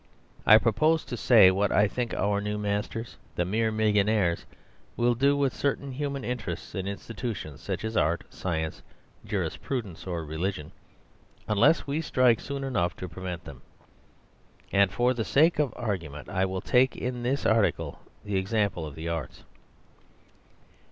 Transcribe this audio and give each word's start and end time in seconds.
I 0.47 0.57
propose 0.57 1.05
to 1.05 1.15
say 1.15 1.51
what 1.51 1.71
I 1.71 1.87
think 1.87 2.11
our 2.15 2.41
new 2.41 2.57
masters, 2.57 3.17
the 3.35 3.45
mere 3.45 3.71
millionaires, 3.71 4.47
will 4.97 5.13
do 5.13 5.37
with 5.37 5.53
certain 5.53 5.91
human 5.91 6.23
interests 6.23 6.73
and 6.73 6.87
institutions, 6.89 7.61
such 7.61 7.85
as 7.85 7.95
art, 7.95 8.23
science, 8.33 8.81
jurisprudence, 9.23 10.07
or 10.07 10.25
religion 10.25 10.71
unless 11.47 11.85
we 11.85 12.01
strike 12.01 12.39
soon 12.39 12.63
enough 12.63 12.95
to 12.97 13.07
prevent 13.07 13.43
them. 13.45 13.61
And 14.71 14.91
for 14.91 15.13
the 15.13 15.23
sake 15.23 15.59
of 15.59 15.71
argument 15.77 16.29
I 16.29 16.45
will 16.45 16.61
take 16.61 16.95
in 16.95 17.21
this 17.21 17.45
article 17.45 17.99
the 18.25 18.37
example 18.37 18.87
of 18.87 18.95
the 18.95 19.07
arts. 19.07 19.43